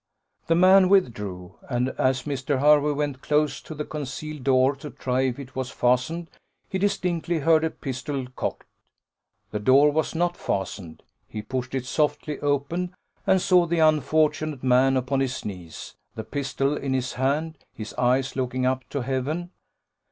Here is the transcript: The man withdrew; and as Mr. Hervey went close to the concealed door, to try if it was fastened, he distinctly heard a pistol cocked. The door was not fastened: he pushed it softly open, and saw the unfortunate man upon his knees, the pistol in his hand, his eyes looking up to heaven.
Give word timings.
The 0.47 0.55
man 0.55 0.89
withdrew; 0.89 1.59
and 1.69 1.89
as 1.89 2.23
Mr. 2.23 2.59
Hervey 2.59 2.91
went 2.93 3.21
close 3.21 3.61
to 3.61 3.75
the 3.75 3.85
concealed 3.85 4.43
door, 4.43 4.75
to 4.77 4.89
try 4.89 5.21
if 5.21 5.37
it 5.37 5.55
was 5.55 5.69
fastened, 5.69 6.31
he 6.67 6.79
distinctly 6.79 7.37
heard 7.37 7.63
a 7.63 7.69
pistol 7.69 8.25
cocked. 8.35 8.65
The 9.51 9.59
door 9.59 9.91
was 9.91 10.15
not 10.15 10.35
fastened: 10.35 11.03
he 11.27 11.43
pushed 11.43 11.75
it 11.75 11.85
softly 11.85 12.39
open, 12.39 12.95
and 13.27 13.39
saw 13.39 13.67
the 13.67 13.77
unfortunate 13.77 14.63
man 14.63 14.97
upon 14.97 15.19
his 15.19 15.45
knees, 15.45 15.93
the 16.15 16.23
pistol 16.23 16.75
in 16.75 16.95
his 16.95 17.13
hand, 17.13 17.59
his 17.71 17.93
eyes 17.93 18.35
looking 18.35 18.65
up 18.65 18.83
to 18.89 19.01
heaven. 19.01 19.51